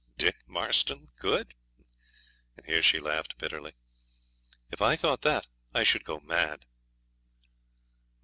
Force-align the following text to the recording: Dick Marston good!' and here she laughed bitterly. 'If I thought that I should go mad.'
Dick 0.17 0.35
Marston 0.47 1.11
good!' 1.19 1.53
and 2.57 2.65
here 2.65 2.81
she 2.81 2.99
laughed 2.99 3.37
bitterly. 3.37 3.75
'If 4.71 4.81
I 4.81 4.95
thought 4.95 5.21
that 5.21 5.45
I 5.75 5.83
should 5.83 6.05
go 6.05 6.19
mad.' 6.19 6.65